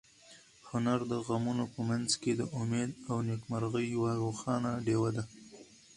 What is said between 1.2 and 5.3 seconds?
غمونو په منځ کې د امید او نېکمرغۍ یوه روښانه ډېوه ده.